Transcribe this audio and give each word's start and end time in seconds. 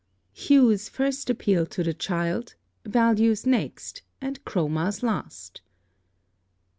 ]+HUES 0.47 0.89
first 0.89 1.29
appeal 1.29 1.67
to 1.67 1.83
the 1.83 1.93
child, 1.93 2.55
VALUES 2.87 3.45
next, 3.45 4.01
and 4.19 4.43
CHROMAS 4.45 5.03
last. 5.03 5.61